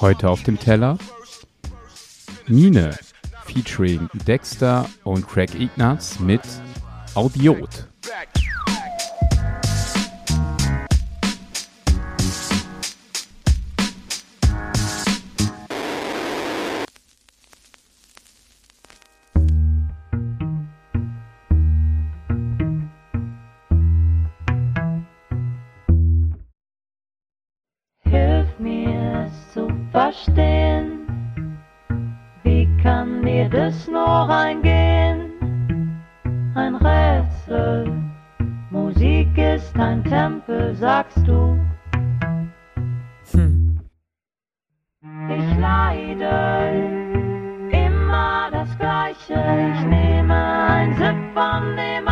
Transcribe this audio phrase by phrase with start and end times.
[0.00, 0.98] Heute auf dem Teller
[2.46, 2.98] Mine
[3.46, 6.42] featuring Dexter und Craig Ignatz mit
[7.14, 7.88] Audiot.
[30.42, 31.58] stehen?
[32.42, 35.32] Wie kann mir das nur reingehen?
[36.54, 37.92] Ein Rätsel,
[38.70, 41.58] Musik ist ein Tempel, sagst du.
[43.32, 43.80] Hm.
[45.28, 46.34] Ich leide
[47.70, 49.40] immer das Gleiche,
[49.74, 52.11] ich nehme ein Sipp von dem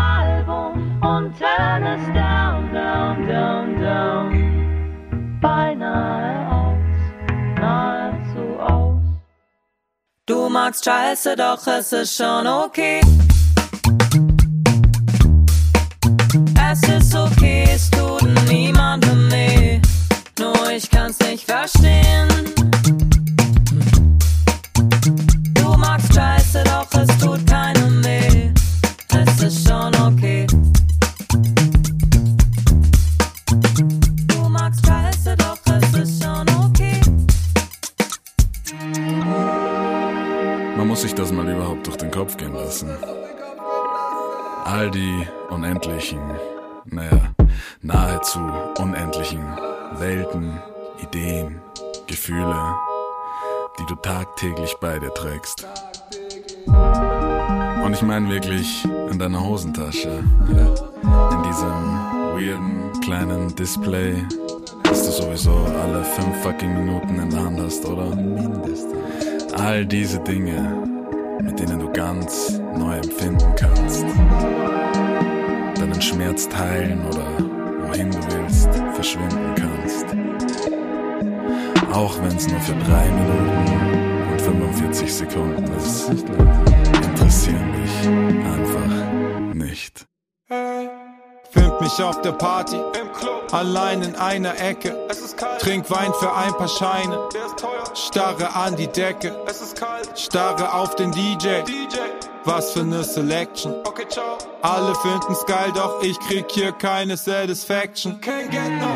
[10.84, 13.00] scheiße, doch es ist schon okay.
[42.40, 42.90] Durch den Kopf gehen lassen.
[44.64, 46.20] All die unendlichen,
[46.86, 47.34] naja,
[47.82, 48.40] nahezu
[48.78, 49.42] unendlichen
[49.98, 50.60] Welten,
[51.02, 51.60] Ideen,
[52.06, 52.74] Gefühle,
[53.78, 55.66] die du tagtäglich bei dir trägst.
[57.84, 60.66] Und ich meine wirklich in deiner Hosentasche, ja,
[61.32, 62.00] in diesem
[62.34, 64.14] weirden kleinen Display,
[64.84, 68.14] das du sowieso alle fünf fucking Minuten in der Hand hast, oder?
[68.14, 69.52] Mindestens.
[69.54, 70.99] All diese Dinge,
[71.42, 74.04] mit denen du ganz neu empfinden kannst.
[75.78, 77.26] Deinen Schmerz teilen oder
[77.88, 80.06] wohin du willst verschwinden kannst.
[81.92, 88.08] Auch wenn es nur für drei Minuten und 45 Sekunden ist, interessieren dich
[88.46, 90.06] einfach nicht.
[91.50, 92.76] Find mich auf der Party,
[93.50, 94.96] allein in einer Ecke.
[95.58, 97.79] Trink Wein für ein paar Scheine, der ist teuer.
[97.94, 100.10] Starre an die Decke, es ist kalt.
[100.18, 101.98] Starre auf den DJ, DJ.
[102.44, 103.74] Was für ne Selection.
[103.84, 104.38] Okay, ciao.
[104.62, 108.18] Alle finden's geil, doch ich krieg hier keine Satisfaction.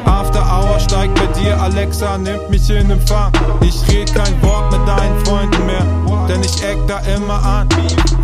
[0.07, 3.33] After Hour steigt bei dir, Alexa nimmt mich in Empfang.
[3.61, 5.85] Ich red kein Wort mit deinen Freunden mehr,
[6.29, 7.69] denn ich eck da immer an.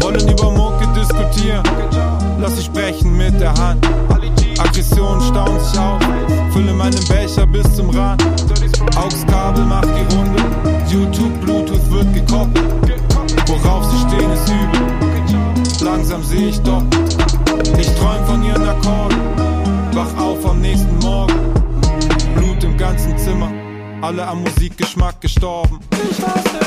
[0.01, 1.63] Wollen über Mucke diskutieren,
[2.39, 3.87] lass ich sprechen mit der Hand.
[4.59, 6.00] Aggression staut sich auf,
[6.61, 8.23] fülle meinen Becher bis zum Rand.
[8.97, 10.43] AUX-Kabel macht die Runde,
[10.89, 13.01] YouTube, Bluetooth wird gekoppelt.
[13.47, 16.83] Worauf sie stehen ist übel, langsam seh ich doch.
[17.79, 19.19] Ich träum von ihren Akkorden,
[19.93, 21.35] wach auf am nächsten Morgen.
[22.35, 23.51] Blut im ganzen Zimmer,
[24.03, 25.81] alle am Musikgeschmack gestorben.
[26.11, 26.61] Ich hasse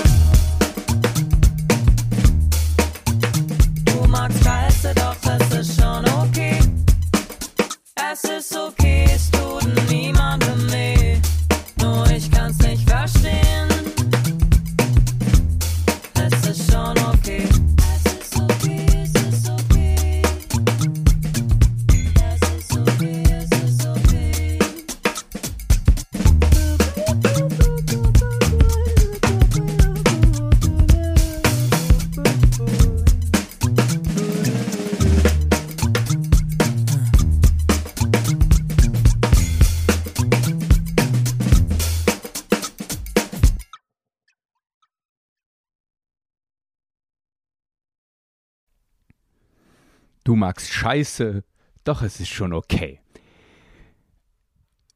[50.24, 51.44] Du magst Scheiße,
[51.84, 53.00] doch es ist schon okay.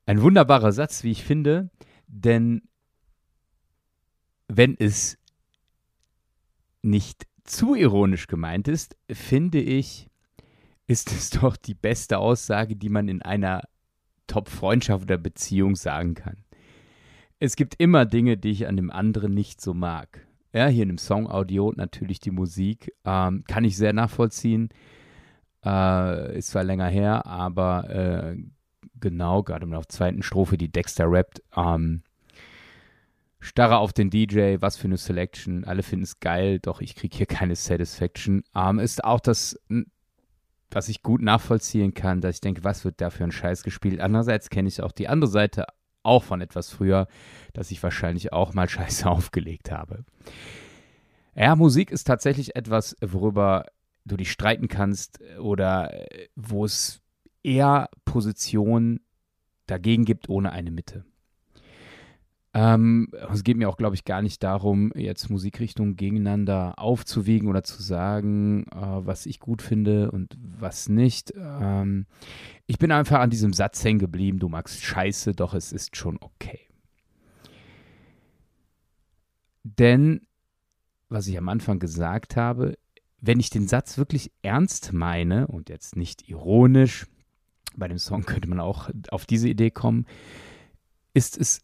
[0.05, 1.69] Ein wunderbarer Satz, wie ich finde,
[2.07, 2.61] denn
[4.47, 5.17] wenn es
[6.81, 10.07] nicht zu ironisch gemeint ist, finde ich,
[10.87, 13.63] ist es doch die beste Aussage, die man in einer
[14.27, 16.37] Top-Freundschaft oder Beziehung sagen kann.
[17.39, 20.25] Es gibt immer Dinge, die ich an dem anderen nicht so mag.
[20.53, 24.69] Ja, hier in dem Song Audio natürlich die Musik, ähm, kann ich sehr nachvollziehen.
[25.67, 28.37] Äh, ist zwar länger her, aber äh,
[28.99, 31.41] genau, gerade in der zweiten Strophe, die Dexter rappt.
[31.55, 32.03] Ähm,
[33.39, 35.65] starre auf den DJ, was für eine Selection.
[35.65, 38.43] Alle finden es geil, doch ich kriege hier keine Satisfaction.
[38.55, 39.59] Ähm, ist auch das
[40.71, 44.01] was ich gut nachvollziehen kann, dass ich denke, was wird da für ein Scheiß gespielt.
[44.01, 45.65] Andererseits kenne ich auch die andere Seite
[46.03, 47.07] auch von etwas früher,
[47.53, 50.03] dass ich wahrscheinlich auch mal Scheiße aufgelegt habe.
[51.35, 53.65] Ja, Musik ist tatsächlich etwas, worüber
[54.07, 57.01] du dich streiten kannst oder äh, wo es
[57.43, 59.01] eher Positionen
[59.67, 61.05] dagegen gibt ohne eine Mitte.
[62.53, 67.63] Ähm, es geht mir auch, glaube ich, gar nicht darum, jetzt Musikrichtungen gegeneinander aufzuwiegen oder
[67.63, 71.33] zu sagen, äh, was ich gut finde und was nicht.
[71.35, 72.07] Ähm,
[72.65, 76.17] ich bin einfach an diesem Satz hängen geblieben, du magst Scheiße, doch es ist schon
[76.19, 76.61] okay.
[79.63, 80.21] Denn,
[81.09, 82.77] was ich am Anfang gesagt habe,
[83.19, 87.07] wenn ich den Satz wirklich ernst meine und jetzt nicht ironisch,
[87.75, 90.05] bei dem Song könnte man auch auf diese Idee kommen,
[91.13, 91.61] ist es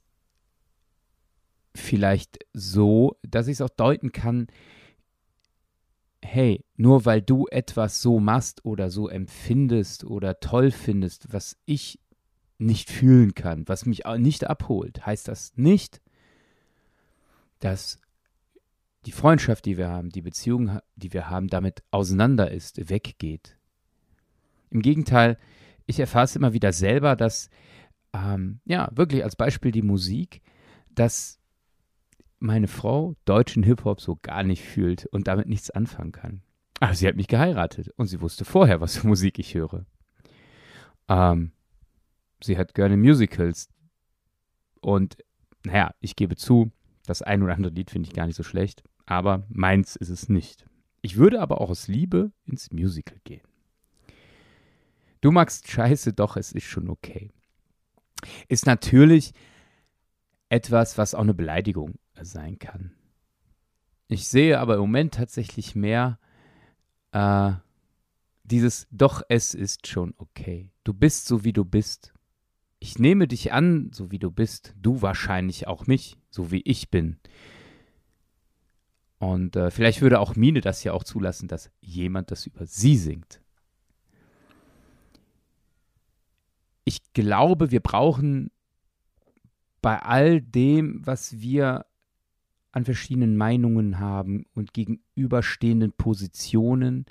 [1.76, 4.48] vielleicht so, dass ich es auch deuten kann,
[6.24, 12.00] hey, nur weil du etwas so machst oder so empfindest oder toll findest, was ich
[12.58, 16.02] nicht fühlen kann, was mich nicht abholt, heißt das nicht,
[17.60, 18.00] dass
[19.06, 23.58] die Freundschaft, die wir haben, die Beziehung, die wir haben, damit auseinander ist, weggeht.
[24.70, 25.38] Im Gegenteil,
[25.86, 27.50] ich erfahre es immer wieder selber, dass,
[28.14, 30.42] ähm, ja, wirklich als Beispiel die Musik,
[30.90, 31.40] dass
[32.40, 36.42] meine Frau deutschen Hip-Hop so gar nicht fühlt und damit nichts anfangen kann.
[36.80, 39.86] Aber sie hat mich geheiratet und sie wusste vorher, was für Musik ich höre.
[41.08, 41.52] Ähm,
[42.42, 43.70] sie hat gerne Musicals.
[44.82, 45.18] Und
[45.64, 46.72] naja, ich gebe zu,
[47.06, 50.30] das ein oder andere Lied finde ich gar nicht so schlecht, aber meins ist es
[50.30, 50.66] nicht.
[51.02, 53.42] Ich würde aber auch aus Liebe ins Musical gehen.
[55.22, 57.32] Du magst Scheiße, doch es ist schon okay.
[58.48, 59.34] Ist natürlich
[60.50, 62.92] etwas, was auch eine Beleidigung sein kann.
[64.08, 66.20] Ich sehe aber im Moment tatsächlich mehr
[67.12, 67.54] äh,
[68.44, 70.70] dieses Doch, es ist schon okay.
[70.84, 72.14] Du bist so, wie du bist.
[72.80, 74.76] Ich nehme dich an, so wie du bist.
[74.78, 77.18] Du wahrscheinlich auch mich, so wie ich bin.
[79.24, 82.98] Und äh, vielleicht würde auch Mine das ja auch zulassen, dass jemand das über sie
[82.98, 83.40] singt.
[86.84, 88.52] Ich glaube, wir brauchen
[89.82, 91.86] bei all dem, was wir
[92.74, 97.06] an verschiedenen Meinungen haben und gegenüberstehenden Positionen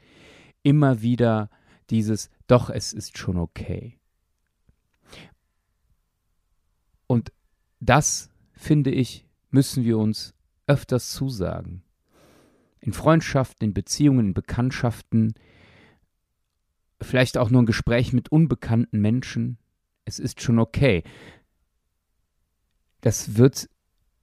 [0.62, 1.48] immer wieder
[1.88, 3.98] dieses, doch, es ist schon okay.
[7.06, 7.32] Und
[7.80, 10.34] das, finde ich, müssen wir uns
[10.66, 11.82] öfters zusagen.
[12.82, 15.32] In Freundschaften, in Beziehungen, in Bekanntschaften,
[17.00, 19.56] vielleicht auch nur ein Gespräch mit unbekannten Menschen.
[20.04, 21.02] Es ist schon okay.
[23.00, 23.68] Das wird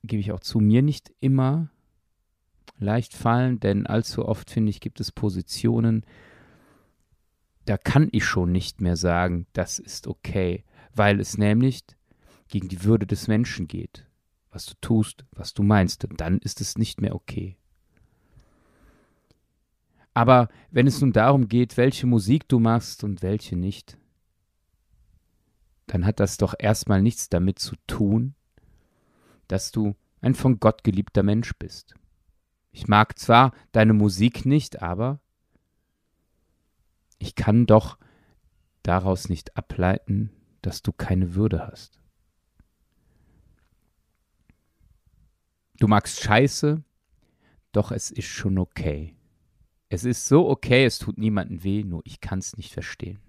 [0.04, 1.70] gebe ich auch zu mir nicht immer
[2.78, 6.06] leicht fallen, denn allzu oft, finde ich, gibt es Positionen,
[7.66, 10.64] da kann ich schon nicht mehr sagen, das ist okay,
[10.94, 11.82] weil es nämlich
[12.48, 14.08] gegen die Würde des Menschen geht,
[14.50, 17.58] was du tust, was du meinst, und dann ist es nicht mehr okay.
[20.14, 23.98] Aber wenn es nun darum geht, welche Musik du machst und welche nicht,
[25.88, 28.36] dann hat das doch erstmal nichts damit zu tun,
[29.48, 31.96] dass du ein von Gott geliebter Mensch bist.
[32.72, 35.20] Ich mag zwar deine Musik nicht, aber
[37.18, 37.98] ich kann doch
[38.84, 40.32] daraus nicht ableiten,
[40.62, 42.00] dass du keine Würde hast.
[45.80, 46.84] Du magst Scheiße,
[47.72, 49.16] doch es ist schon okay.
[49.90, 53.20] Es ist so okay, es tut niemandem weh, nur ich kann es nicht verstehen.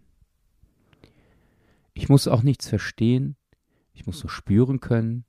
[1.94, 3.36] Ich muss auch nichts verstehen,
[3.94, 5.24] ich muss nur spüren können,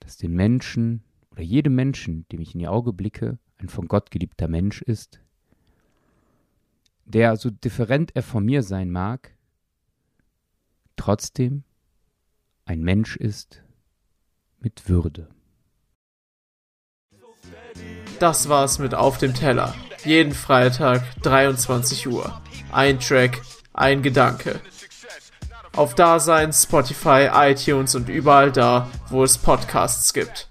[0.00, 4.10] dass den Menschen oder jedem Menschen, dem ich in die Augen blicke, ein von Gott
[4.10, 5.20] geliebter Mensch ist,
[7.04, 9.36] der so different er von mir sein mag,
[10.96, 11.64] trotzdem
[12.64, 13.62] ein Mensch ist
[14.60, 15.28] mit Würde.
[18.18, 19.74] Das war's mit Auf dem Teller.
[20.04, 22.40] Jeden Freitag 23 Uhr.
[22.72, 23.40] Ein Track,
[23.72, 24.60] ein Gedanke
[25.78, 30.47] auf Dasein, Spotify, iTunes und überall da, wo es Podcasts gibt.